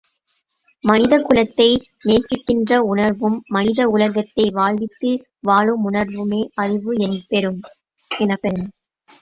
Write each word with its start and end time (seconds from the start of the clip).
மனித 0.83 1.17
குலத்தை 1.19 1.67
நேசிக்கின்ற 2.05 2.79
உணர்வும், 2.85 3.37
மனித 3.47 3.87
உலகத்தை 3.87 4.47
வாழ்வித்து 4.51 5.11
வாழும் 5.41 5.83
உணர்வுமே 5.83 6.41
அறிவு 6.55 6.93
எனப்பெறும். 6.99 7.61